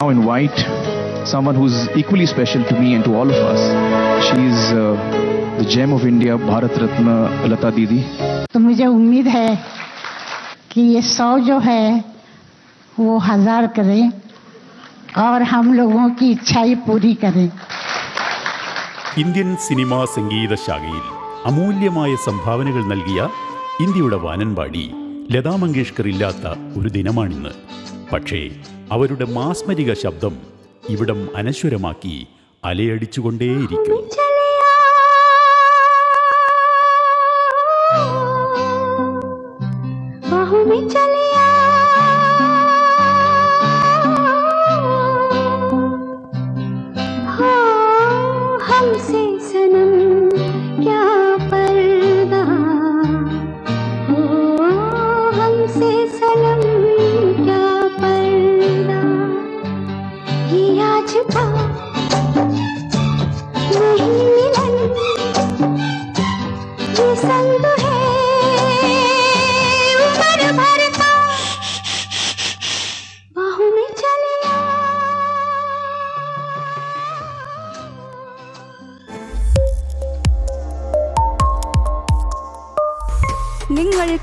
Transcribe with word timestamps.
now 0.00 0.10
invite 0.10 0.58
someone 1.26 1.54
who's 1.54 1.76
equally 1.96 2.26
special 2.26 2.62
to 2.64 2.74
me 2.78 2.94
and 2.94 3.02
to 3.02 3.14
all 3.14 3.28
of 3.28 3.38
us. 3.44 3.62
She 4.26 4.42
is 4.44 4.60
uh, 4.74 4.92
the 5.58 5.64
gem 5.66 5.92
of 5.92 6.04
India, 6.04 6.36
Bharat 6.38 6.76
Ratna 6.76 7.14
Lata 7.46 7.70
Didi. 7.70 8.00
तो 8.52 8.58
मुझे 8.60 8.86
उम्मीद 8.88 9.26
है 9.28 9.48
कि 10.70 10.80
ये 10.82 11.02
सौ 11.04 11.38
जो 11.48 11.58
है 11.60 12.04
वो 12.96 13.16
हजार 13.28 13.66
करें 13.78 14.12
और 15.18 15.42
हम 15.54 15.72
लोगों 15.74 16.08
की 16.20 16.30
इच्छाई 16.32 16.74
पूरी 16.86 17.14
करें 17.24 17.48
ഇന്ത്യൻ 19.20 19.50
സിനിമാ 19.66 19.98
സംഗീത 20.14 20.54
ശാഖയിൽ 20.62 21.04
അമൂല്യമായ 21.50 22.12
സംഭാവനകൾ 22.24 22.82
നൽകിയ 22.92 23.20
ഇന്ത്യയുടെ 23.84 24.18
വാനൻപാടി 24.24 24.86
ലതാ 25.34 25.54
മങ്കേഷ്കർ 25.62 26.06
ഇല്ലാത്ത 26.12 26.44
ഒരു 26.78 26.88
ദിനമാണിന്ന് 26.96 27.52
പക്ഷേ 28.12 28.40
അവരുടെ 28.91 29.25
മാസ്മരിക 29.33 29.93
ശബ്ദം 29.93 30.35
ഇവിടം 30.89 31.37
അനശ്വരമാക്കി 31.37 32.15
അലയടിച്ചുകൊണ്ടേയിരിക്കും 32.63 33.99
बाहों 40.25 40.65
में 40.65 40.87
चले 40.89 41.25
हो 47.31 47.51
हमसे 48.59 49.21
നിങ്ങൾ 67.26 67.58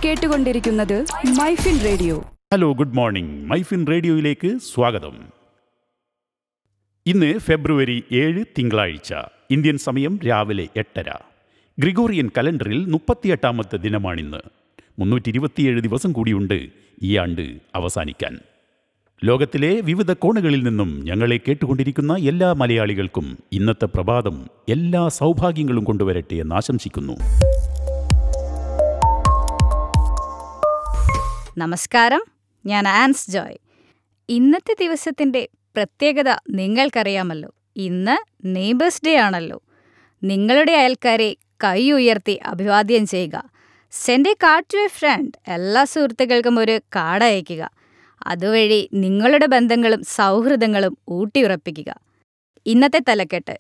കേട്ടുകൊണ്ടിരിക്കുന്നത് 0.06 1.06
Myfin 1.26 1.80
radio. 1.80 2.24
Hello 2.54 2.74
good 2.74 2.96
morning. 2.96 3.46
Myfin 3.46 3.88
റേഡിയോയിലേക്ക് 3.88 4.58
സ്വാഗതം. 4.58 5.30
ഇന്ന് 7.06 7.40
ഫെബ്രുവരി 7.40 8.04
ഏഴ് 8.14 8.46
തിങ്കളാഴ്ച. 8.58 9.14
ഇന്ത്യൻ 9.52 9.78
സമയം 9.78 10.20
രാവിലെ 10.28 10.68
എട്ടര. 10.76 11.33
ഗ്രിഗോറിയൻ 11.80 12.32
കലണ്ടറിൽ 12.38 12.86
മുപ്പത്തിയെട്ടാമത്തെ 12.86 13.78
ദിനമാണിന്ന്. 13.78 14.38
മുന്നൂറ്റി 15.00 15.30
ഇരുപത്തിയേഴ് 15.30 15.82
ദിവസം 15.82 16.12
കൂടിയുണ്ട് 16.12 16.68
ഈ 17.02 17.18
ആണ്ട് 17.18 17.58
അവസാനിക്കാൻ. 17.76 18.40
ലോകത്തിലെ 19.24 19.82
വിവിധ 19.82 20.12
കോണുകളിൽ 20.12 20.64
നിന്നും 20.64 21.02
ഞങ്ങളെ 21.04 21.40
കേട്ടുകൊണ്ടിരിക്കുന്ന 21.48 22.16
എല്ലാ 22.16 22.54
മലയാളികൾക്കും 22.54 23.38
ഇന്നത്തെ 23.52 23.86
പ്രഭാതം 23.86 24.48
എല്ലാ 24.70 25.08
സൗഭാഗ്യങ്ങളും 25.08 25.84
കൊണ്ടുവരട്ടെ 25.84 26.36
എന്ന് 26.36 26.56
ആശംസിക്കുന്നു. 26.56 27.14
നമസ്കാരം. 31.58 32.24
ഞാൻ 32.66 32.88
ആൻസ് 32.88 33.32
ജോയ്. 33.32 33.58
ഇന്നത്തെ 34.30 34.76
ദിവസത്തിന്റെ 34.80 35.50
പ്രത്യേകത 35.76 36.30
നിങ്ങൾക്കറിയാമല്ലോ. 36.50 37.54
ഇന്ന് 37.76 38.48
നെയ്ബേഴ്സ് 38.56 39.02
ഡേ 39.06 39.16
ആണല്ലോ. 39.16 39.62
നിങ്ങളുടെ 40.24 40.72
അയൽക്കാരെ 40.72 41.36
കൈ 41.64 41.92
ഉയർത്തി 41.92 42.32
അഭിവാദ്യം 42.32 43.08
ചെയ്യുക. 43.08 43.44
Send 43.91 44.30
a 44.30 44.34
card 44.34 44.74
to 44.74 44.78
a 44.78 44.88
friend. 44.88 45.38
എല്ലാ 45.47 45.84
സുഹൃത്തുക്കൾക്കും 45.84 46.59
ഒരു 46.59 46.80
കാർഡ് 46.96 47.24
അയയ്ക്കുക. 47.24 47.69
അതുവഴി 48.25 48.90
നിങ്ങളുടെ 48.94 49.46
ബന്ധങ്ങളും 49.46 50.03
സൗഹൃദങ്ങളും 50.03 50.97
ഊട്ടിയുറപ്പിക്കുക. 51.09 51.96
ഇന്നത്തെ 52.66 53.02
തലക്കെട്ട്. 53.09 53.59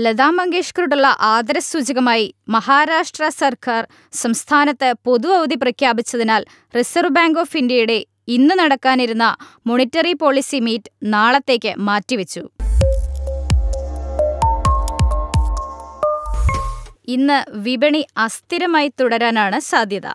ലതാ 0.00 0.30
മങ്കേഷ്കറോടുള്ള 0.30 1.16
ആദരസൂചകമായി 1.20 2.34
മഹാരാഷ്ട്ര 2.48 3.28
സർക്കാർ 3.28 3.88
സംസ്ഥാനത്ത് 4.12 4.94
പൊതു 5.04 5.28
അവധി 5.28 5.54
പ്രഖ്യാപിച്ചതിനാൽ 5.54 6.44
റിസർവ് 6.78 7.08
ബാങ്ക് 7.08 7.38
ഓഫ് 7.38 7.56
ഇന്ത്യയുടെ 7.56 8.04
ഇന്ന് 8.28 8.54
നടക്കാനിരുന്ന 8.58 9.36
മോണിറ്ററി 9.66 10.12
പോളിസി 10.12 10.56
മീറ്റ് 10.56 10.92
നാളത്തേക്ക് 11.02 11.74
മാറ്റിവെച്ചു. 11.78 12.48
ഇന്ന് 17.08 17.44
വിപണി 17.52 18.06
അസ്ഥിരമായി 18.16 18.92
തുടരാനാണ് 19.00 19.58
സാധ്യത. 19.58 20.06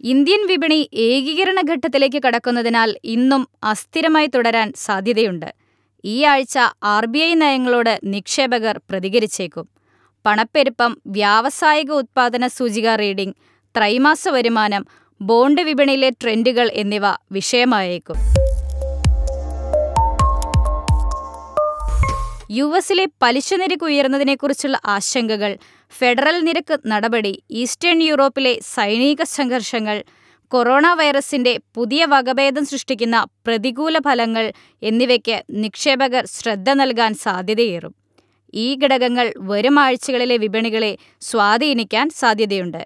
ഇന്ത്യൻ 0.00 0.46
വിപണി 0.46 0.88
ഏകീകരണ 0.92 1.60
ഘട്ടത്തിലേക്ക് 1.70 2.22
കടക്കുന്നതിനാൽ 2.26 2.96
ഇന്നും 3.04 3.48
അസ്ഥിരമായി 3.64 4.26
തുടരാൻ 4.26 4.72
സാധ്യതയുണ്ട്. 4.76 5.54
ഈ 6.04 6.24
ആഴ്ച 6.24 6.58
ആർ 6.82 7.06
ബി 7.06 7.18
ഐ 7.18 7.34
നയങ്ങളോട് 7.34 7.98
നിക്ഷേപകർ 8.04 8.80
പ്രതികരിച്ചേക്കും. 8.90 9.68
പണപ്പെരുപ്പം 10.24 10.98
വ്യാവസായിക 11.06 11.92
ഉത്പാദന 11.92 12.46
സൂചിക 12.46 12.94
റീഡിംഗ് 12.94 13.36
ത്രൈമാസ 13.76 14.28
വരുമാനം 14.28 14.86
ബോണ്ട് 15.20 15.62
വിപണിയിലെ 15.62 16.10
ട്രെൻഡുകൾ 16.10 16.70
എന്നിവ 16.74 17.06
വിഷയമായേക്കും. 17.32 18.37
യു 22.50 22.76
എസിലെ 22.76 23.04
പലിശ 23.22 23.54
നിരക്ക് 23.54 23.84
ഉയർന്നതിനെക്കുറിച്ചുള്ള 23.84 24.76
ആശങ്കകൾ 24.86 25.58
ഫെഡറൽ 25.98 26.36
നിരക്ക് 26.40 26.80
നടപടി 26.86 27.42
ഈസ്റ്റേൺ 27.50 28.02
യൂറോപ്പിലെ 28.02 28.58
സൈനിക 28.74 29.22
സംഘർഷങ്ങൾ 29.22 30.04
കൊറോണ 30.52 30.92
വൈറസിന്റെ 30.92 31.60
പുതിയ 31.74 32.04
വകഭേദം 32.04 32.66
സൃഷ്ടിക്കുന്ന 32.66 33.26
പ്രതികൂല 33.46 33.98
ഫലങ്ങൾ 33.98 34.52
എന്നിവയ്ക്ക് 34.82 35.42
നിക്ഷേപകർ 35.50 36.26
ശ്രദ്ധ 36.26 36.70
നൽകാൻ 36.70 37.14
സാധ്യതയേറും. 37.14 37.94
ഈ 38.54 38.78
ഘടകങ്ങൾ 38.84 39.32
വരും 39.36 39.78
ആഴ്ചകളിലെ 39.80 40.36
വിപണികളെ 40.36 40.92
സ്വാധീനിക്കാൻ 41.20 42.10
സാധ്യതയുണ്ട്. 42.10 42.82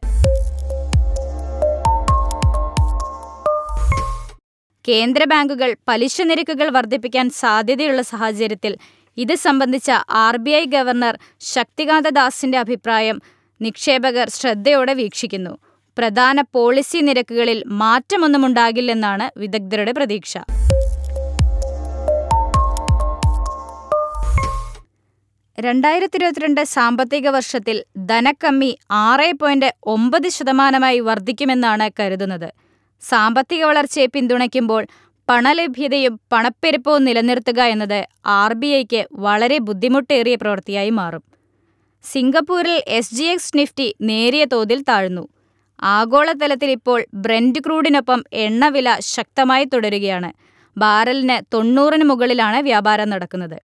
കേന്ദ്ര 4.89 5.25
ബാങ്കുകൾ 5.25 5.77
പലിശ 5.89 6.23
നിരക്കുകൾ 6.23 6.69
വർദ്ധിപ്പിക്കാൻ 6.69 7.31
സാധ്യതയുള്ള 7.31 8.03
സാഹചര്യത്തിൽ 8.03 8.77
ഇത് 9.19 9.34
സംബന്ധിച്ച 9.34 9.91
R 10.11 10.37
B 10.37 10.50
I 10.50 10.65
governor 10.65 11.19
Shaktikanta 11.41 12.06
ദാസിന്റെ 12.06 12.59
അഭിപ്രായം 12.59 13.21
നിക്ഷേപകർ 13.61 14.28
ശ്രദ്ധയോടെ 14.28 14.93
വീക്ഷിക്കുന്നു. 14.93 15.59
പ്രധാന 15.99 16.41
പോളിസി 16.41 17.00
നിരക്കുകളിൽ 17.00 17.65
മാറ്റമൊന്നും 17.67 18.47
ഉണ്ടാകില്ലെന്നാണ് 18.47 19.31
വിദഗ്ധരുടെ 19.37 19.93
പ്രതീക്ഷ. 19.93 20.37
രണ്ടായിരത്തി 25.59 26.17
ഇരുപത്തിരണ്ട് 26.17 26.65
സാമ്പത്തിക 26.65 27.29
വർഷത്തിൽ 27.29 27.84
ധനക്കമ്മി 27.97 28.79
ആറ് 28.91 29.33
പോയിന്റ് 29.41 29.73
ഒമ്പത് 29.87 30.29
ശതമാനമായി 30.29 31.00
വർദ്ധിക്കുമെന്നാണ് 31.00 31.91
കരുതുന്നത്. 32.00 32.53
സാമ്പത്തിക 33.00 33.65
വളർച്ചയെ 33.65 34.06
പിന്തുണയ്ക്കുമ്പോൾ 34.06 34.87
പണലഭ്യതയും 35.28 36.21
പണപ്പെരുപ്പവും 36.33 37.05
നിലനിർത്തുക 37.05 37.60
എന്നത് 37.62 38.06
ആർ 38.27 38.53
ബി 38.53 38.66
ഐക്ക് 38.66 39.06
വളരെ 39.12 39.59
ബുദ്ധിമുട്ടേറിയ 39.59 40.34
പ്രവൃത്തിയായി 40.34 40.91
മാറും. 40.91 41.22
സിംഗപ്പൂരിൽ 42.05 42.83
എസ് 42.87 43.15
ജി 43.15 43.25
എക്സ് 43.25 43.56
നിഫ്റ്റി 43.56 43.94
നേരിയ 44.00 44.44
തോതിൽ 44.44 44.84
താഴ്ന്നു. 44.88 45.28
ആഗോളതലത്തിൽ 45.82 46.71
ഇപ്പോൾ 46.71 47.06
ബ്രെൻഡ് 47.15 47.61
ക്രൂഡിനൊപ്പം 47.66 48.22
എണ്ണവില 48.32 48.97
ശക്തമായി 49.00 49.65
തുടരുകയാണ്. 49.65 50.32
ബാരലിന് 50.77 51.55
തൊണ്ണൂറിന് 51.55 52.05
മുകളിലാണ് 52.05 52.62
വ്യാപാരം 52.62 53.09
നടക്കുന്നത്. 53.11 53.59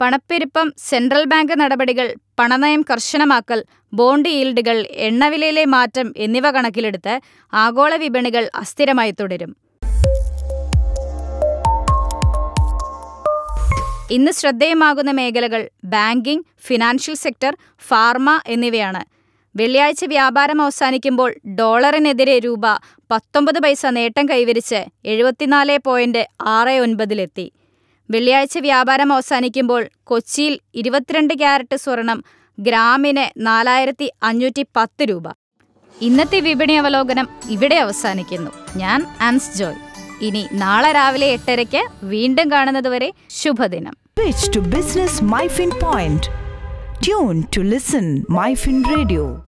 പണപ്പെരുപ്പം 0.00 0.72
സെൻട്രൽ 0.78 1.24
ബാങ്ക് 1.24 1.60
നടപടികൾ 1.60 2.14
പണനയം 2.38 2.84
കർശനമാക്കൽ 2.90 3.60
ബോണ്ട് 3.92 4.28
ഈൽഡുകൾ 4.28 4.84
എണ്ണവിലയിലെ 5.08 5.64
മാറ്റം 5.64 6.12
എന്നിവ 6.16 6.50
കണക്കിലെടുത്ത് 6.50 7.20
ആഗോള 7.52 7.94
വിപണികൾ 7.96 8.44
അസ്ഥിരമായി 8.54 9.10
തുടരും. 9.10 9.63
ഇന്ന് 14.14 14.32
ശ്രദ്ധേയമാകുന്ന 14.32 15.10
മേഖലകൾ 15.10 15.70
ബാങ്കിംഗ് 15.84 16.44
ഫിനാൻഷ്യൽ 16.66 17.14
സെക്ടർ 17.14 17.56
ഫാർമ 17.88 18.40
എന്നിവയാണ്. 18.46 19.04
വെള്ളിയാഴ്ച 19.56 20.04
വ്യാപാരം 20.04 20.62
അവസാനിക്കുമ്പോൾ 20.62 21.34
ഡോളറിനെതിരെ 21.46 22.38
രൂപ 22.38 22.66
പത്തൊമ്പത് 23.10 23.58
പൈസ 23.58 23.86
നേട്ടം 23.86 24.28
കൈവരിച്ച് 24.28 24.80
എഴുപത്തിനാല് 25.04 25.78
പോയിന്റ് 25.84 26.28
ആറ് 26.40 26.68
ഒൻപതിലെത്തി 26.68 27.52
വെള്ളിയാഴ്ച 28.10 28.58
വ്യാപാരം 28.58 29.12
അവസാനിക്കുമ്പോൾ 29.12 29.88
കൊച്ചിയിൽ 30.04 30.58
ഇരുപത്തിരണ്ട് 30.74 31.34
ക്യാരറ്റ് 31.34 31.76
സ്വർണം 31.76 32.24
ഗ്രാമിന് 32.58 33.46
നാലായിരത്തി 33.46 34.12
അഞ്ഞൂറ്റി 34.22 34.66
പത്ത് 34.76 35.04
രൂപ. 35.04 35.26
ഇന്നത്തെ 36.00 36.40
വിപണി 36.40 36.72
അവലോകനം 36.72 37.28
ഇവിടെ 37.50 37.74
അവസാനിക്കുന്നു. 37.74 38.50
ഞാൻ 38.76 39.06
ആൻസ് 39.20 39.58
ജോയ്. 39.58 39.80
ഇനി 40.20 40.46
നാളെ 40.52 40.92
രാവിലെ 40.92 41.26
എട്ടരയ്ക്ക് 41.26 41.82
വീണ്ടും 42.02 42.50
കാണുന്നതുവരെ 42.52 43.12
ശുഭദിനം. 43.30 44.03
Pitch 44.14 44.48
to 44.50 44.60
Business 44.60 45.20
MyFin 45.20 45.78
Point. 45.80 46.30
Tune 47.00 47.42
to 47.48 47.64
listen 47.64 48.24
MyFin 48.26 48.86
Radio. 48.94 49.42